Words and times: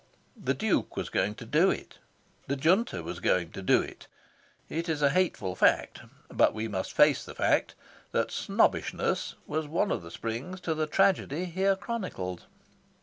The 0.43 0.55
Duke 0.55 0.97
was 0.97 1.09
going 1.09 1.35
to 1.35 1.45
do 1.45 1.69
it. 1.69 1.99
The 2.47 2.55
Junta 2.55 3.03
was 3.03 3.19
going 3.19 3.51
to 3.51 3.61
do 3.61 3.83
it. 3.83 4.07
It 4.67 4.89
is 4.89 5.03
a 5.03 5.11
hateful 5.11 5.53
fact, 5.55 5.99
but 6.27 6.55
we 6.55 6.67
must 6.67 6.93
face 6.93 7.23
the 7.23 7.35
fact, 7.35 7.75
that 8.11 8.31
snobbishness 8.31 9.35
was 9.45 9.67
one 9.67 9.91
of 9.91 10.01
the 10.01 10.09
springs 10.09 10.59
to 10.61 10.73
the 10.73 10.87
tragedy 10.87 11.45
here 11.45 11.75
chronicled. 11.75 12.47